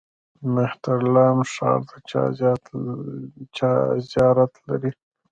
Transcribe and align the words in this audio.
مهترلام 0.53 1.37
ښار 1.53 1.79
د 1.87 1.91
چا 3.57 3.71
زیارت 4.13 4.53
لري؟ 4.67 4.91